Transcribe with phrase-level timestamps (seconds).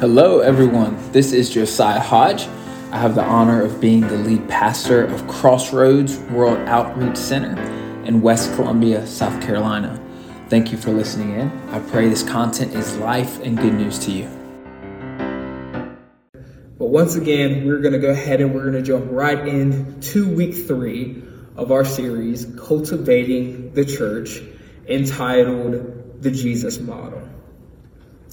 [0.00, 0.96] Hello, everyone.
[1.12, 2.48] This is Josiah Hodge.
[2.90, 7.60] I have the honor of being the lead pastor of Crossroads World Outreach Center
[8.04, 10.02] in West Columbia, South Carolina.
[10.48, 11.50] Thank you for listening in.
[11.68, 14.24] I pray this content is life and good news to you.
[16.78, 20.34] But once again, we're going to go ahead and we're going to jump right into
[20.34, 21.22] week three
[21.56, 24.40] of our series, Cultivating the Church,
[24.88, 27.20] entitled The Jesus Model.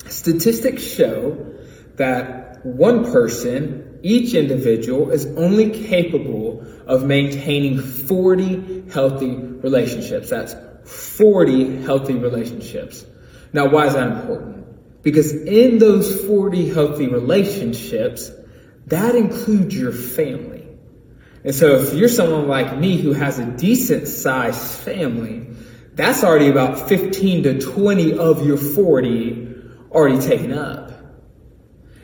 [0.05, 1.55] Statistics show
[1.98, 10.29] that one person, each individual, is only capable of maintaining 40 healthy relationships.
[10.29, 10.56] That's
[11.18, 13.06] 40 healthy relationships.
[13.54, 15.04] Now, why is that important?
[15.04, 18.32] Because in those 40 healthy relationships,
[18.87, 20.68] that includes your family.
[21.43, 25.48] And so if you're someone like me who has a decent sized family,
[25.93, 29.56] that's already about 15 to 20 of your 40
[29.92, 30.92] already taken up.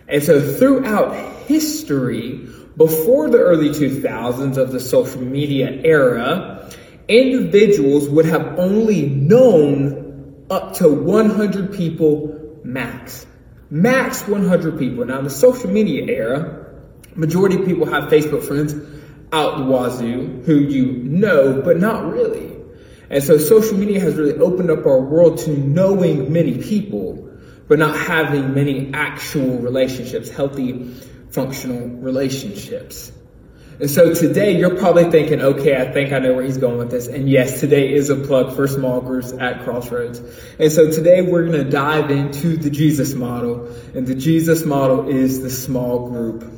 [0.07, 1.15] And so throughout
[1.47, 6.69] history, before the early 2000s of the social media era,
[7.07, 13.25] individuals would have only known up to 100 people max.
[13.69, 15.05] Max 100 people.
[15.05, 16.73] Now, in the social media era,
[17.15, 18.73] majority of people have Facebook friends
[19.31, 22.51] out the wazoo who you know, but not really.
[23.09, 27.29] And so social media has really opened up our world to knowing many people
[27.67, 30.93] but not having many actual relationships, healthy,
[31.31, 33.11] functional relationships.
[33.79, 36.91] And so today you're probably thinking, okay, I think I know where he's going with
[36.91, 37.07] this.
[37.07, 40.21] And yes, today is a plug for small groups at Crossroads.
[40.59, 43.67] And so today we're going to dive into the Jesus model.
[43.95, 46.49] And the Jesus model is the small group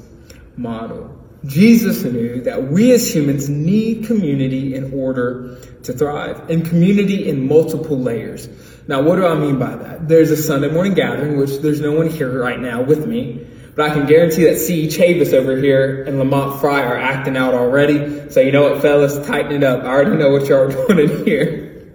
[0.58, 1.18] model.
[1.46, 7.48] Jesus knew that we as humans need community in order to thrive, and community in
[7.48, 8.48] multiple layers.
[8.88, 10.08] Now, what do I mean by that?
[10.08, 13.90] There's a Sunday morning gathering, which there's no one here right now with me, but
[13.90, 14.88] I can guarantee that C.E.
[14.88, 18.30] Chavis over here and Lamont Fry are acting out already.
[18.30, 19.84] So you know what, fellas, tighten it up.
[19.84, 21.94] I already know what y'all are doing in here.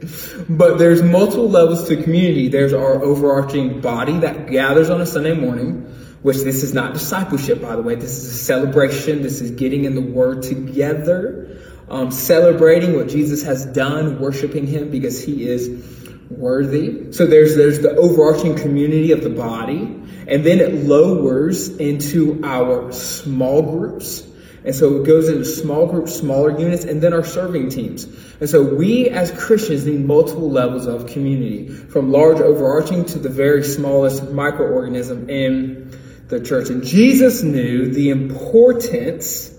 [0.49, 2.49] But there's multiple levels to community.
[2.49, 5.83] There's our overarching body that gathers on a Sunday morning,
[6.23, 7.95] which this is not discipleship, by the way.
[7.95, 9.23] This is a celebration.
[9.23, 14.91] This is getting in the Word together, um, celebrating what Jesus has done, worshiping Him
[14.91, 16.00] because He is
[16.31, 17.13] worthy.
[17.13, 19.83] So there's there's the overarching community of the body,
[20.27, 24.27] and then it lowers into our small groups.
[24.63, 28.05] And so it goes into small groups, smaller units, and then our serving teams.
[28.41, 33.31] And so we as Christians need multiple levels of community, from large overarching to the
[33.31, 35.99] very smallest microorganism in
[36.29, 36.69] the church.
[36.69, 39.51] And Jesus knew the importance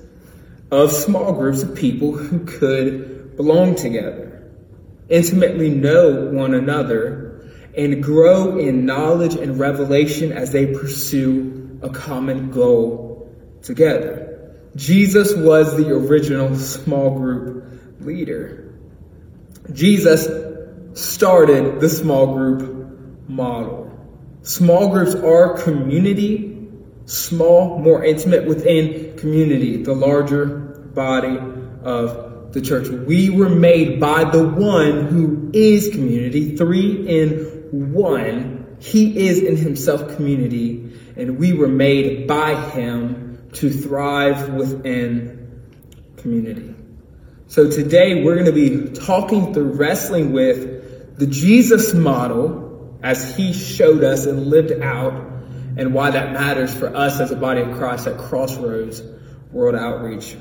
[0.70, 4.31] of small groups of people who could belong together
[5.12, 12.50] intimately know one another, and grow in knowledge and revelation as they pursue a common
[12.52, 13.30] goal
[13.62, 14.56] together.
[14.76, 17.66] Jesus was the original small group
[18.00, 18.74] leader.
[19.72, 20.28] Jesus
[20.94, 23.90] started the small group model.
[24.44, 26.70] Small groups are community,
[27.06, 31.38] small, more intimate within community, the larger body
[31.84, 32.88] of the church.
[32.89, 38.78] We were made by the one who is community, three in one.
[38.79, 45.62] He is in himself community, and we were made by him to thrive within
[46.17, 46.75] community.
[47.47, 53.53] So today we're going to be talking through wrestling with the Jesus model as he
[53.53, 55.13] showed us and lived out
[55.78, 59.01] and why that matters for us as a body of Christ at Crossroads
[59.51, 60.35] World Outreach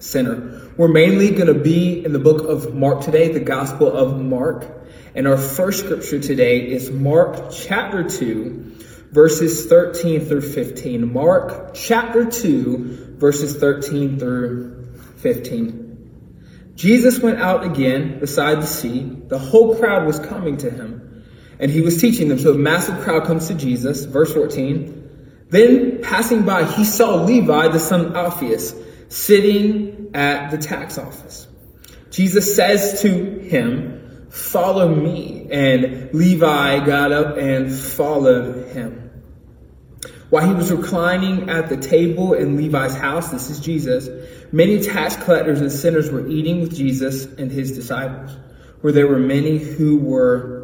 [0.00, 0.70] Center.
[0.76, 4.66] We're mainly going to be in the book of Mark today, the Gospel of Mark.
[5.14, 8.76] And our first scripture today is Mark chapter 2,
[9.10, 11.12] verses 13 through 15.
[11.12, 16.72] Mark chapter 2, verses 13 through 15.
[16.76, 19.00] Jesus went out again beside the sea.
[19.00, 21.24] The whole crowd was coming to him,
[21.58, 22.38] and he was teaching them.
[22.38, 24.04] So a massive crowd comes to Jesus.
[24.04, 25.46] Verse 14.
[25.50, 28.74] Then passing by, he saw Levi, the son of Alphaeus,
[29.08, 31.46] sitting at the tax office.
[32.10, 33.98] Jesus says to him,
[34.30, 35.48] Follow me.
[35.50, 39.10] And Levi got up and followed him.
[40.30, 44.08] While he was reclining at the table in Levi's house, this is Jesus,
[44.52, 48.36] many tax collectors and sinners were eating with Jesus and his disciples,
[48.82, 50.57] where there were many who were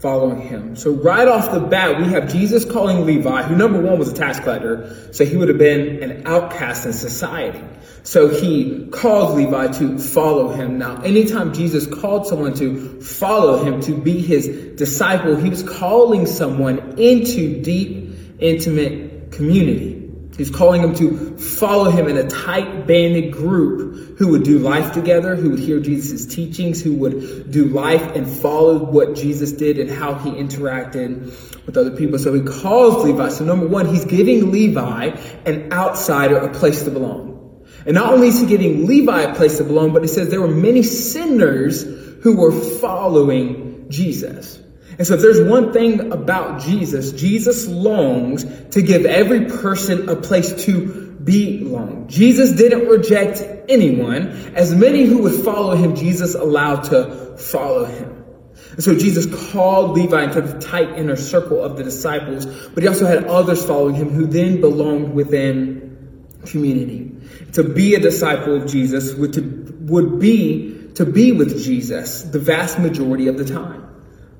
[0.00, 0.76] following him.
[0.76, 4.14] So right off the bat, we have Jesus calling Levi, who number one was a
[4.14, 7.62] tax collector, so he would have been an outcast in society.
[8.02, 10.78] So he called Levi to follow him.
[10.78, 16.24] Now, anytime Jesus called someone to follow him, to be his disciple, he was calling
[16.24, 19.89] someone into deep intimate community.
[20.36, 24.92] He's calling them to follow him in a tight banded group who would do life
[24.92, 29.78] together, who would hear Jesus' teachings, who would do life and follow what Jesus did
[29.78, 32.18] and how he interacted with other people.
[32.18, 33.28] So he calls Levi.
[33.30, 35.08] So number one, he's giving Levi,
[35.46, 37.66] an outsider, a place to belong.
[37.86, 40.40] And not only is he giving Levi a place to belong, but he says there
[40.40, 41.82] were many sinners
[42.22, 44.58] who were following Jesus.
[45.00, 50.16] And so if there's one thing about Jesus, Jesus longs to give every person a
[50.16, 52.06] place to belong.
[52.08, 54.28] Jesus didn't reject anyone.
[54.54, 58.26] As many who would follow him, Jesus allowed to follow him.
[58.72, 62.88] And so Jesus called Levi into the tight inner circle of the disciples, but he
[62.90, 67.16] also had others following him who then belonged within community.
[67.54, 72.38] To be a disciple of Jesus would, to, would be to be with Jesus the
[72.38, 73.89] vast majority of the time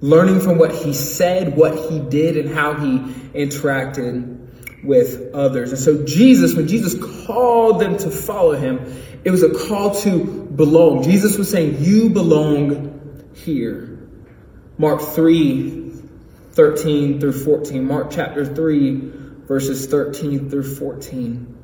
[0.00, 2.98] learning from what he said, what he did, and how he
[3.34, 4.38] interacted
[4.82, 5.70] with others.
[5.70, 6.94] And so Jesus, when Jesus
[7.26, 11.02] called them to follow him, it was a call to belong.
[11.02, 13.98] Jesus was saying, you belong here.
[14.78, 15.92] Mark 3,
[16.52, 17.84] 13 through 14.
[17.84, 19.12] Mark chapter 3,
[19.46, 21.58] verses 13 through 14.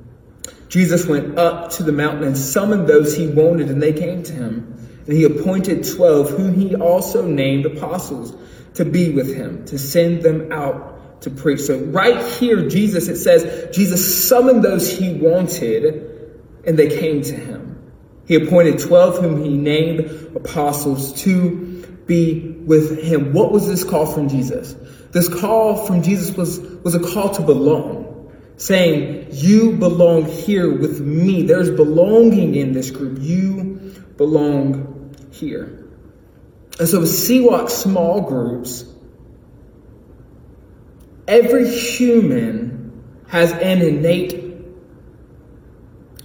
[0.69, 4.33] Jesus went up to the mountain and summoned those he wanted, and they came to
[4.33, 4.75] him.
[5.07, 8.35] And he appointed 12, whom he also named apostles,
[8.75, 11.61] to be with him, to send them out to preach.
[11.61, 17.35] So, right here, Jesus, it says, Jesus summoned those he wanted, and they came to
[17.35, 17.93] him.
[18.27, 23.33] He appointed 12, whom he named apostles, to be with him.
[23.33, 24.75] What was this call from Jesus?
[25.13, 31.01] This call from Jesus was, was a call to belong, saying, You belong here with
[31.01, 31.43] me.
[31.43, 33.19] There's belonging in this group.
[33.21, 34.96] You belong
[35.39, 35.85] here.
[36.79, 38.85] And so with CWalk small groups,
[41.27, 44.45] every human has an innate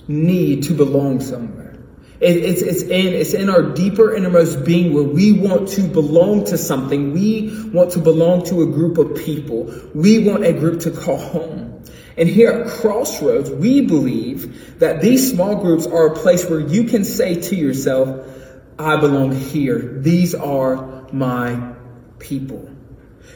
[0.07, 1.61] need to belong somewhere.
[2.19, 6.45] It, it's, it's, in, it's in our deeper innermost being where we want to belong
[6.45, 7.13] to something.
[7.13, 9.73] We want to belong to a group of people.
[9.95, 11.83] We want a group to call home.
[12.17, 16.83] And here at Crossroads, we believe that these small groups are a place where you
[16.83, 18.27] can say to yourself,
[18.77, 19.79] I belong here.
[19.79, 21.75] These are my
[22.19, 22.69] people.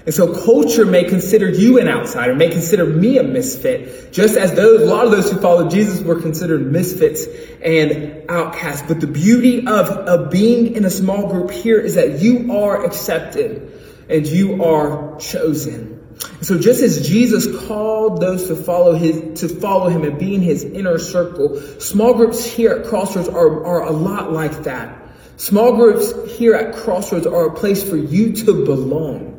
[0.05, 4.53] And so culture may consider you an outsider, may consider me a misfit, just as
[4.53, 7.25] those, a lot of those who followed Jesus were considered misfits
[7.63, 8.87] and outcasts.
[8.87, 12.85] But the beauty of, of being in a small group here is that you are
[12.85, 13.71] accepted
[14.07, 15.95] and you are chosen.
[16.41, 20.41] So just as Jesus called those to follow his, to follow him and be in
[20.41, 25.04] his inner circle, small groups here at Crossroads are, are a lot like that.
[25.37, 29.33] Small groups here at Crossroads are a place for you to belong.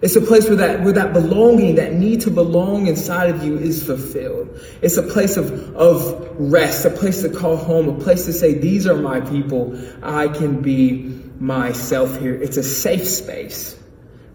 [0.00, 3.56] It's a place where that, where that belonging, that need to belong inside of you
[3.56, 4.60] is fulfilled.
[4.82, 8.54] It's a place of, of rest, a place to call home, a place to say,
[8.54, 9.76] these are my people.
[10.02, 12.34] I can be myself here.
[12.34, 13.76] It's a safe space.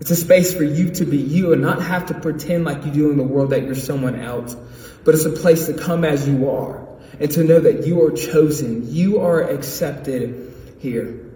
[0.01, 2.92] It's a space for you to be you and not have to pretend like you
[2.92, 4.57] do in the world that you're someone else.
[5.06, 6.86] But it's a place to come as you are
[7.19, 8.94] and to know that you are chosen.
[8.94, 10.52] You are accepted
[10.83, 11.31] here.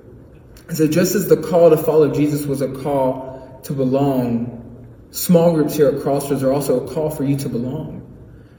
[0.74, 5.76] So just as the call to follow Jesus was a call to belong, small groups
[5.76, 8.04] here at Crossroads are also a call for you to belong.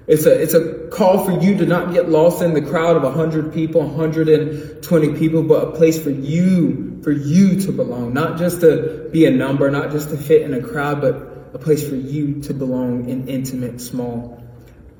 [0.07, 3.03] It's a, it's a call for you to not get lost in the crowd of
[3.03, 8.15] 100 people, 120 people, but a place for you, for you to belong.
[8.15, 11.15] Not just to be a number, not just to fit in a crowd, but
[11.53, 14.43] a place for you to belong in intimate, small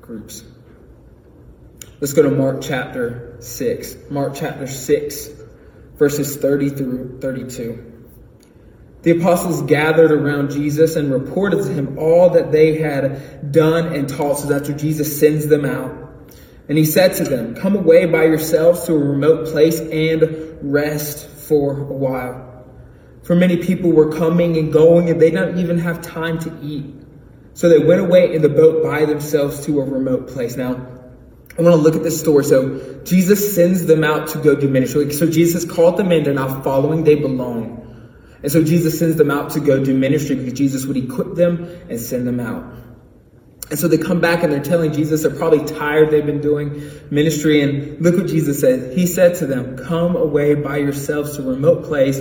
[0.01, 0.43] groups.
[1.99, 4.11] Let's go to Mark chapter 6.
[4.11, 5.29] Mark chapter 6,
[5.99, 7.85] verses 30 through 32.
[9.01, 14.09] The apostles gathered around Jesus and reported to him all that they had done and
[14.09, 14.39] taught.
[14.39, 16.09] So after Jesus sends them out,
[16.67, 21.27] and he said to them, Come away by yourselves to a remote place and rest
[21.27, 22.65] for a while.
[23.23, 26.95] For many people were coming and going, and they didn't even have time to eat.
[27.53, 30.55] So they went away in the boat by themselves to a remote place.
[30.55, 30.98] Now,
[31.57, 32.45] I want to look at this story.
[32.45, 35.11] So Jesus sends them out to go do ministry.
[35.11, 36.23] So Jesus called them in.
[36.23, 37.03] They're not following.
[37.03, 37.79] They belong.
[38.41, 41.65] And so Jesus sends them out to go do ministry because Jesus would equip them
[41.89, 42.63] and send them out.
[43.69, 46.09] And so they come back and they're telling Jesus they're probably tired.
[46.09, 47.61] They've been doing ministry.
[47.61, 48.97] And look what Jesus said.
[48.97, 52.19] He said to them, come away by yourselves to a remote place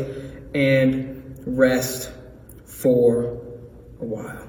[0.54, 2.10] and rest
[2.66, 3.40] for
[4.00, 4.47] a while.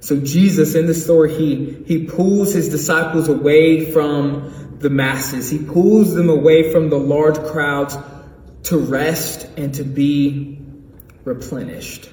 [0.00, 5.50] So Jesus in the story, he, he pulls his disciples away from the masses.
[5.50, 7.96] He pulls them away from the large crowds
[8.64, 10.60] to rest and to be
[11.24, 12.10] replenished.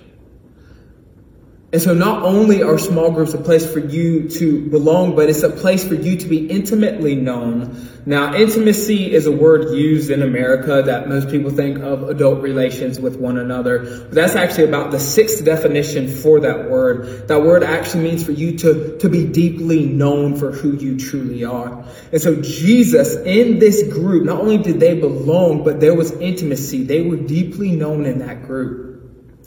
[1.76, 5.44] And so not only are small groups a place for you to belong, but it's
[5.44, 7.90] a place for you to be intimately known.
[8.06, 12.98] Now, intimacy is a word used in America that most people think of adult relations
[12.98, 13.80] with one another.
[13.80, 17.28] But that's actually about the sixth definition for that word.
[17.28, 21.44] That word actually means for you to, to be deeply known for who you truly
[21.44, 21.84] are.
[22.14, 26.86] And so Jesus in this group, not only did they belong, but there was intimacy.
[26.86, 28.95] They were deeply known in that group.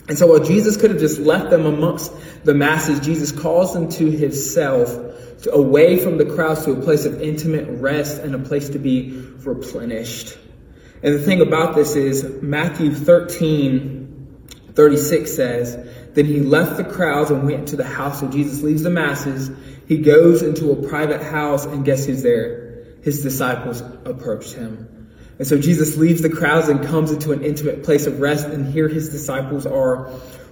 [0.08, 2.12] And so while Jesus could have just left them amongst
[2.42, 4.88] the masses, Jesus calls them to himself,
[5.42, 8.78] to, away from the crowds to a place of intimate rest and a place to
[8.78, 9.10] be
[9.44, 10.38] replenished.
[11.02, 15.76] And the thing about this is Matthew 13, 36 says,
[16.14, 18.20] Then he left the crowds and went to the house.
[18.20, 19.50] So Jesus leaves the masses.
[19.86, 22.96] He goes into a private house and guess who's there?
[23.02, 24.97] His disciples approached him.
[25.38, 28.66] And so Jesus leaves the crowds and comes into an intimate place of rest, and
[28.72, 30.10] here his disciples are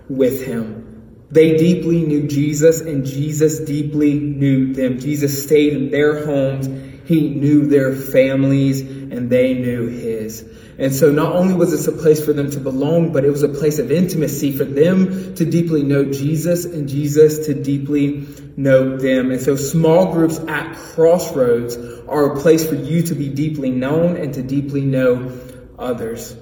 [0.08, 1.26] with him.
[1.30, 5.00] They deeply knew Jesus, and Jesus deeply knew them.
[5.00, 6.68] Jesus stayed in their homes.
[7.06, 10.44] He knew their families, and they knew his.
[10.78, 13.42] And so not only was this a place for them to belong, but it was
[13.42, 18.98] a place of intimacy for them to deeply know Jesus and Jesus to deeply know
[18.98, 19.30] them.
[19.30, 21.76] And so small groups at crossroads
[22.08, 25.32] are a place for you to be deeply known and to deeply know
[25.78, 26.36] others.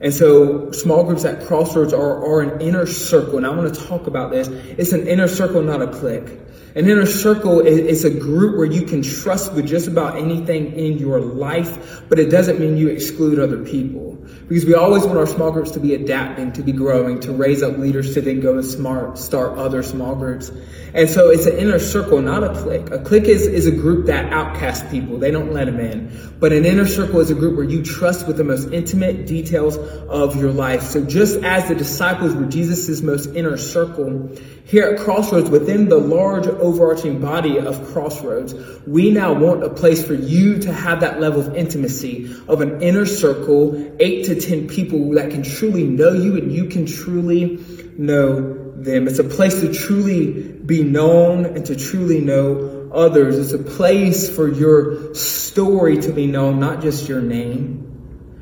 [0.00, 3.36] And so small groups at crossroads are, are an inner circle.
[3.36, 4.48] And I want to talk about this.
[4.48, 6.28] It's an inner circle, not a clique.
[6.74, 10.98] An inner circle is a group where you can trust with just about anything in
[10.98, 14.17] your life, but it doesn't mean you exclude other people.
[14.48, 17.62] Because we always want our small groups to be adapting, to be growing, to raise
[17.62, 20.50] up leaders to then go and smart, start other small groups.
[20.94, 22.90] And so it's an inner circle, not a clique.
[22.90, 25.18] A clique is, is a group that outcasts people.
[25.18, 26.32] They don't let them in.
[26.40, 29.76] But an inner circle is a group where you trust with the most intimate details
[29.76, 30.82] of your life.
[30.82, 34.30] So just as the disciples were Jesus' most inner circle,
[34.64, 38.54] here at Crossroads, within the large overarching body of Crossroads,
[38.86, 42.82] we now want a place for you to have that level of intimacy of an
[42.82, 47.64] inner circle, eight to 10 people that can truly know you and you can truly
[47.96, 49.08] know them.
[49.08, 53.38] It's a place to truly be known and to truly know others.
[53.38, 57.84] It's a place for your story to be known, not just your name.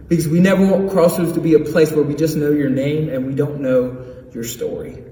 [0.09, 3.09] Because we never want Crossroads to be a place where we just know your name
[3.09, 5.03] and we don't know your story.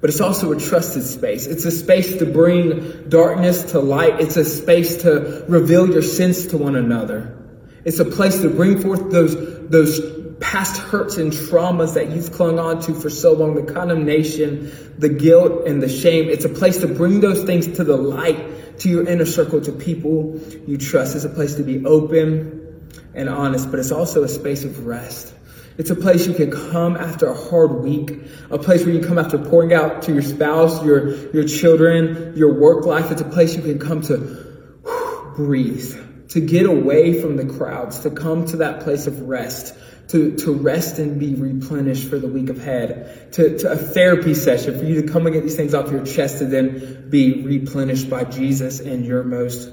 [0.00, 1.46] But it's also a trusted space.
[1.46, 4.20] It's a space to bring darkness to light.
[4.20, 7.41] It's a space to reveal your sins to one another.
[7.84, 9.34] It's a place to bring forth those,
[9.68, 10.00] those
[10.40, 15.08] past hurts and traumas that you've clung on to for so long, the condemnation, the
[15.08, 16.28] guilt, and the shame.
[16.28, 19.72] It's a place to bring those things to the light, to your inner circle, to
[19.72, 21.14] people you trust.
[21.14, 25.32] It's a place to be open and honest, but it's also a space of rest.
[25.78, 28.12] It's a place you can come after a hard week,
[28.50, 32.52] a place where you come after pouring out to your spouse, your, your children, your
[32.52, 33.10] work life.
[33.10, 35.96] It's a place you can come to breathe,
[36.32, 39.74] to get away from the crowds, to come to that place of rest,
[40.08, 44.78] to, to rest and be replenished for the week ahead, to, to a therapy session
[44.78, 48.08] for you to come and get these things off your chest to then be replenished
[48.08, 49.70] by Jesus in your most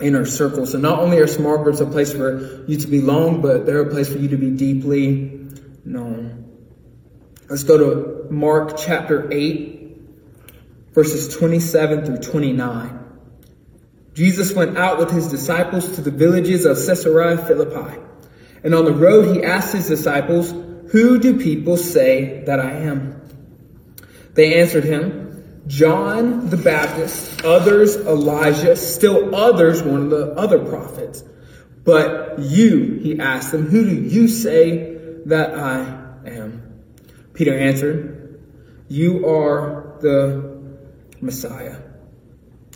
[0.00, 0.66] inner circle.
[0.66, 3.90] So not only are small groups a place for you to belong, but they're a
[3.90, 5.46] place for you to be deeply
[5.84, 6.56] known.
[7.48, 9.96] Let's go to Mark chapter 8,
[10.92, 13.07] verses 27 through 29.
[14.18, 18.00] Jesus went out with his disciples to the villages of Caesarea Philippi.
[18.64, 20.50] And on the road, he asked his disciples,
[20.90, 23.22] Who do people say that I am?
[24.34, 31.22] They answered him, John the Baptist, others Elijah, still others one of the other prophets.
[31.84, 35.82] But you, he asked them, who do you say that I
[36.26, 36.82] am?
[37.34, 38.42] Peter answered,
[38.88, 40.60] You are the
[41.20, 41.87] Messiah.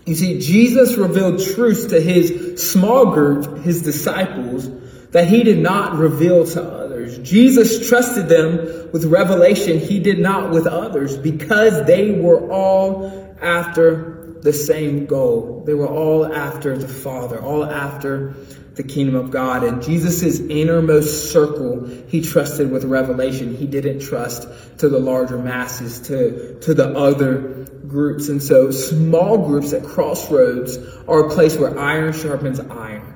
[0.06, 4.68] You see, Jesus revealed truths to his small group, his disciples,
[5.10, 7.18] that he did not reveal to others.
[7.18, 14.11] Jesus trusted them with revelation he did not with others because they were all after
[14.42, 15.62] the same goal.
[15.64, 18.34] They were all after the Father, all after
[18.74, 19.64] the kingdom of God.
[19.64, 23.54] And Jesus' innermost circle, he trusted with revelation.
[23.54, 28.28] He didn't trust to the larger masses, to, to the other groups.
[28.28, 33.11] And so small groups at crossroads are a place where iron sharpens iron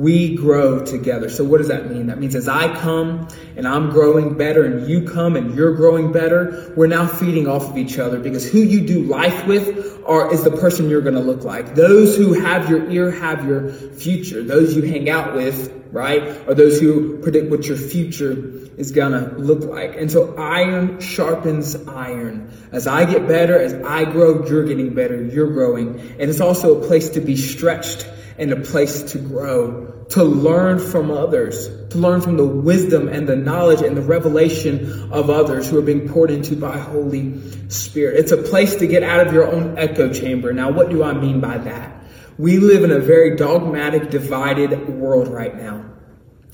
[0.00, 1.28] we grow together.
[1.28, 2.06] So what does that mean?
[2.06, 6.10] That means as I come and I'm growing better and you come and you're growing
[6.10, 10.32] better, we're now feeding off of each other because who you do life with are,
[10.32, 11.74] is the person you're going to look like.
[11.74, 14.42] Those who have your ear have your future.
[14.42, 18.32] Those you hang out with, right, are those who predict what your future
[18.78, 19.96] is going to look like.
[19.96, 22.50] And so iron sharpens iron.
[22.72, 26.00] As I get better, as I grow, you're getting better, you're growing.
[26.18, 28.08] And it's also a place to be stretched
[28.40, 33.28] and a place to grow, to learn from others, to learn from the wisdom and
[33.28, 38.18] the knowledge and the revelation of others who are being poured into by Holy Spirit.
[38.18, 40.54] It's a place to get out of your own echo chamber.
[40.54, 42.02] Now, what do I mean by that?
[42.38, 45.84] We live in a very dogmatic, divided world right now.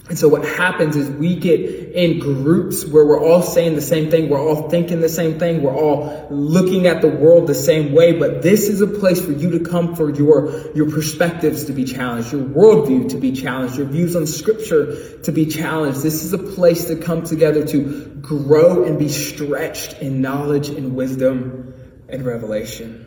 [0.08, 4.08] And so what happens is we get in groups where we're all saying the same
[4.08, 7.92] thing, we're all thinking the same thing, we're all looking at the world the same
[7.92, 11.72] way, but this is a place for you to come for your, your perspectives to
[11.72, 16.02] be challenged, your worldview to be challenged, your views on scripture to be challenged.
[16.02, 20.94] This is a place to come together to grow and be stretched in knowledge and
[20.94, 21.74] wisdom
[22.08, 23.02] and revelation.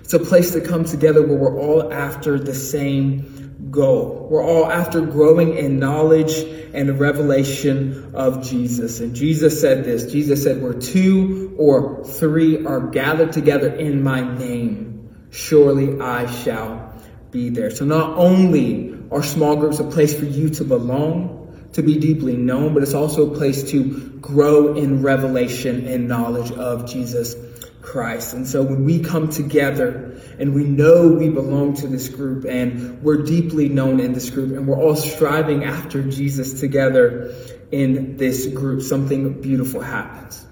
[0.00, 3.41] It's a place to come together where we're all after the same
[3.72, 4.28] goal.
[4.30, 6.36] We're all after growing in knowledge
[6.74, 9.00] and revelation of Jesus.
[9.00, 14.20] And Jesus said this Jesus said, Where two or three are gathered together in my
[14.20, 16.94] name, surely I shall
[17.30, 17.70] be there.
[17.70, 22.36] So not only are small groups a place for you to belong, to be deeply
[22.36, 27.34] known, but it's also a place to grow in revelation and knowledge of Jesus
[27.82, 28.32] Christ.
[28.32, 33.02] And so when we come together and we know we belong to this group and
[33.02, 37.34] we're deeply known in this group and we're all striving after Jesus together
[37.72, 40.44] in this group, something beautiful happens.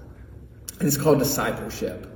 [0.79, 2.07] And it's called discipleship.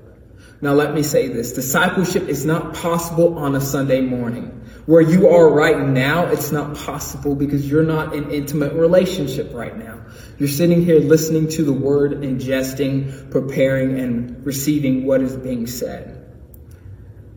[0.62, 1.54] Now let me say this.
[1.54, 4.65] Discipleship is not possible on a Sunday morning.
[4.86, 9.76] Where you are right now, it's not possible because you're not in intimate relationship right
[9.76, 10.00] now.
[10.38, 16.22] You're sitting here listening to the word, ingesting, preparing, and receiving what is being said.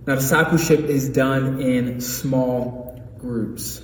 [0.07, 3.83] Now, discipleship is done in small groups.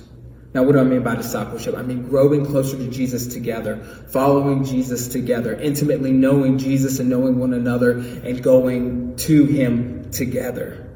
[0.53, 1.75] Now, what do I mean by discipleship?
[1.75, 3.77] I mean growing closer to Jesus together,
[4.09, 10.87] following Jesus together, intimately knowing Jesus and knowing one another, and going to Him together.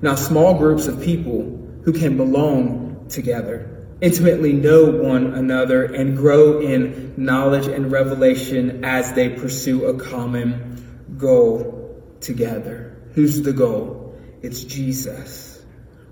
[0.00, 6.60] Now, small groups of people who can belong together, intimately know one another, and grow
[6.60, 12.96] in knowledge and revelation as they pursue a common goal together.
[13.14, 14.18] Who's the goal?
[14.42, 15.62] It's Jesus.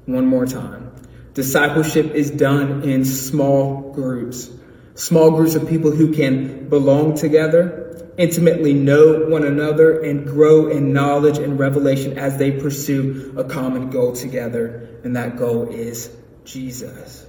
[0.07, 0.93] One more time.
[1.35, 4.51] Discipleship is done in small groups.
[4.95, 10.93] Small groups of people who can belong together, intimately know one another, and grow in
[10.93, 16.11] knowledge and revelation as they pursue a common goal together and that goal is
[16.45, 17.27] Jesus.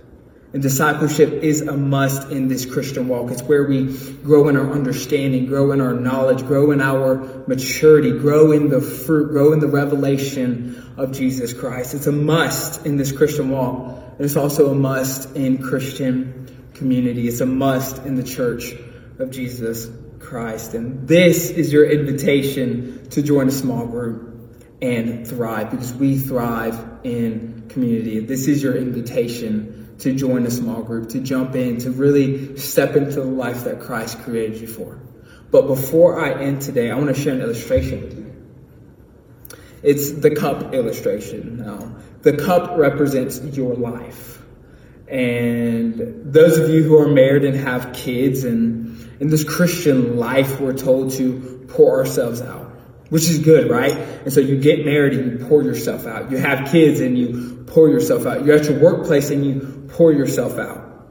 [0.53, 3.31] And discipleship is a must in this Christian walk.
[3.31, 8.11] It's where we grow in our understanding, grow in our knowledge, grow in our maturity,
[8.19, 11.93] grow in the fruit, grow in the revelation of Jesus Christ.
[11.93, 13.95] It's a must in this Christian walk.
[14.17, 17.29] And it's also a must in Christian community.
[17.29, 18.73] It's a must in the church
[19.19, 19.87] of Jesus
[20.31, 20.73] Christ.
[20.73, 24.49] And this is your invitation to join a small group
[24.81, 28.21] and thrive because we thrive in community.
[28.21, 32.95] This is your invitation to join a small group, to jump in, to really step
[32.95, 34.99] into the life that Christ created you for.
[35.51, 38.33] But before I end today, I want to share an illustration with you.
[39.83, 41.57] It's the cup illustration.
[41.57, 44.41] Now, the cup represents your life.
[45.09, 48.80] And those of you who are married and have kids and
[49.21, 52.71] in this Christian life, we're told to pour ourselves out
[53.11, 53.91] which is good, right?
[53.91, 56.31] And so you get married and you pour yourself out.
[56.31, 58.45] You have kids and you pour yourself out.
[58.45, 61.09] You're at your workplace and you pour yourself out.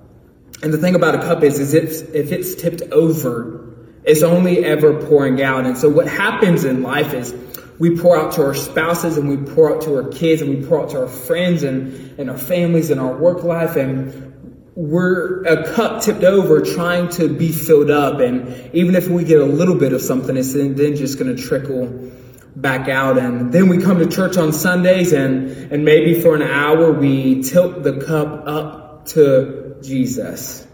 [0.63, 4.65] And the thing about a cup is, is it's, if it's tipped over, it's only
[4.65, 5.67] ever pouring out.
[5.67, 7.35] And so what happens in life is
[7.79, 10.67] we pour out to our spouses and we pour out to our kids and we
[10.67, 14.30] pour out to our friends and, and our families and our work life and
[14.75, 18.21] we're a cup tipped over trying to be filled up.
[18.21, 21.43] And even if we get a little bit of something, it's then just going to
[21.43, 22.11] trickle
[22.55, 23.19] back out.
[23.19, 27.43] And then we come to church on Sundays and, and maybe for an hour we
[27.43, 30.67] tilt the cup up to Jesus.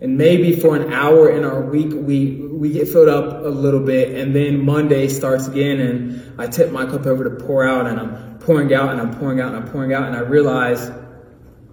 [0.00, 3.80] And maybe for an hour in our week, we, we get filled up a little
[3.80, 4.14] bit.
[4.14, 7.98] And then Monday starts again and I tip my cup over to pour out and
[7.98, 10.04] I'm pouring out and I'm pouring out and I'm pouring out.
[10.04, 10.88] And I realize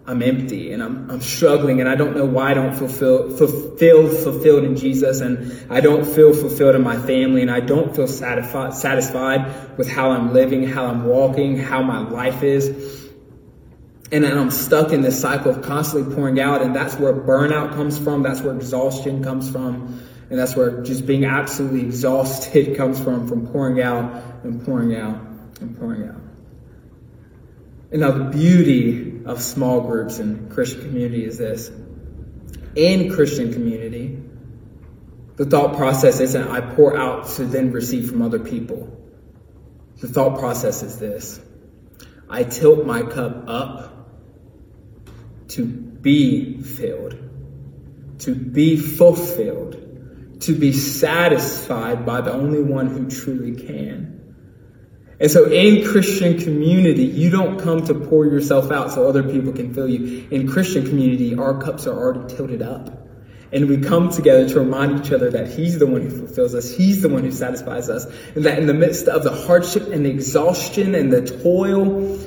[0.08, 4.08] I'm empty and I'm, I'm struggling and I don't know why I don't fulfill, fulfill,
[4.08, 8.08] fulfilled in Jesus and I don't feel fulfilled in my family and I don't feel
[8.08, 13.06] satisfied, satisfied with how I'm living, how I'm walking, how my life is.
[14.12, 17.74] and then I'm stuck in this cycle of constantly pouring out, and that's where burnout
[17.74, 18.22] comes from.
[18.22, 23.48] That's where exhaustion comes from, and that's where just being absolutely exhausted comes from, from
[23.48, 25.20] pouring out and pouring out
[25.60, 26.22] and pouring out.
[27.92, 31.72] And now the beauty of small groups and Christian community is this.
[32.76, 34.22] In Christian community,
[35.36, 38.96] the thought process isn't I pour out to then receive from other people.
[40.00, 41.40] The thought process is this.
[42.30, 43.96] I tilt my cup up
[45.50, 47.18] to be filled,
[48.20, 54.25] to be fulfilled, to be satisfied by the only one who truly can.
[55.20, 59.54] And so in Christian community, you don't come to pour yourself out so other people
[59.54, 60.28] can fill you.
[60.30, 62.90] In Christian community, our cups are already tilted up.
[63.54, 66.70] And we come together to remind each other that He's the one who fulfills us.
[66.70, 68.06] He's the one who satisfies us.
[68.36, 72.18] And that in the midst of the hardship and the exhaustion and the toil,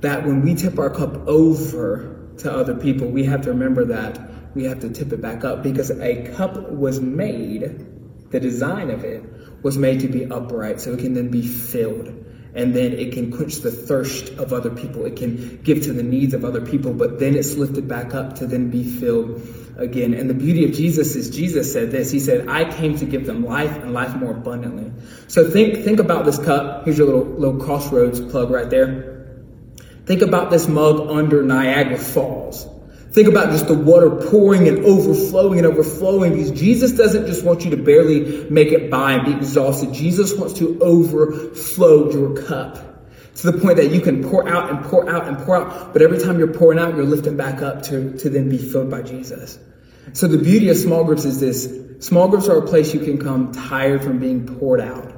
[0.00, 4.18] that when we tip our cup over, to other people, we have to remember that
[4.54, 7.86] we have to tip it back up because a cup was made,
[8.30, 9.22] the design of it
[9.62, 12.08] was made to be upright so it can then be filled.
[12.54, 15.06] And then it can quench the thirst of other people.
[15.06, 18.34] It can give to the needs of other people, but then it's lifted back up
[18.36, 19.40] to then be filled
[19.78, 20.12] again.
[20.12, 22.10] And the beauty of Jesus is Jesus said this.
[22.10, 24.92] He said, I came to give them life and life more abundantly.
[25.28, 26.84] So think, think about this cup.
[26.84, 29.12] Here's your little, little crossroads plug right there.
[30.04, 32.66] Think about this mug under Niagara Falls.
[33.12, 37.62] Think about just the water pouring and overflowing and overflowing because Jesus doesn't just want
[37.62, 39.92] you to barely make it by and be exhausted.
[39.92, 42.78] Jesus wants to overflow your cup
[43.36, 45.92] to the point that you can pour out and pour out and pour out.
[45.92, 48.90] But every time you're pouring out, you're lifting back up to, to then be filled
[48.90, 49.58] by Jesus.
[50.14, 52.06] So the beauty of small groups is this.
[52.06, 55.11] Small groups are a place you can come tired from being poured out.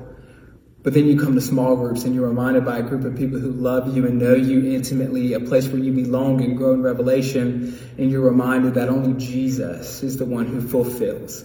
[0.84, 3.38] But then you come to small groups and you're reminded by a group of people
[3.38, 6.82] who love you and know you intimately, a place where you belong and grow in
[6.82, 11.42] revelation, and you're reminded that only Jesus is the one who fulfills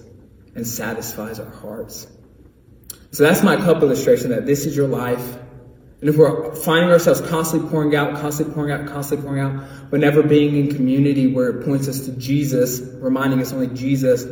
[0.55, 2.05] and satisfies our hearts.
[3.11, 5.37] So that's my cup illustration that this is your life.
[6.01, 10.01] And if we're finding ourselves constantly pouring out, constantly pouring out, constantly pouring out, but
[10.01, 14.25] never being in community where it points us to Jesus, reminding us only Jesus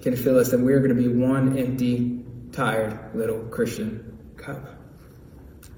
[0.00, 4.13] can fill us, then we're going to be one empty, tired little Christian
[4.44, 4.62] cup.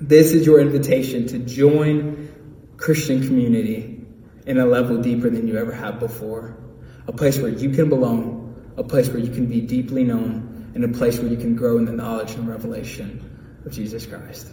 [0.01, 2.29] This is your invitation to join
[2.77, 4.05] Christian community
[4.47, 6.59] in a level deeper than you ever have before.
[7.07, 10.85] A place where you can belong, a place where you can be deeply known, and
[10.85, 14.49] a place where you can grow in the knowledge and revelation of Jesus Christ.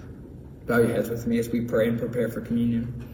[0.65, 3.12] Bow your heads with me as we pray and prepare for communion.